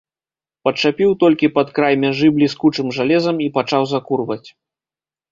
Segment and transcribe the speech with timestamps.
[0.67, 4.43] Падчапіў толькі пад край мяжы бліскучым жалезам і пачаў закурваць.